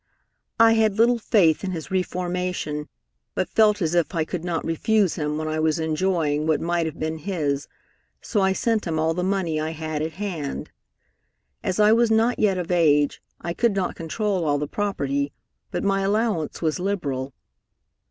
[0.59, 2.89] "I had little faith in his reformation,
[3.35, 6.87] but felt as if I could not refuse him when I was enjoying what might
[6.87, 7.67] have been his,
[8.19, 10.71] so I sent him all the money I had at hand.
[11.63, 15.33] As I was not yet of age, I could not control all the property,
[15.69, 17.35] but my allowance was liberal.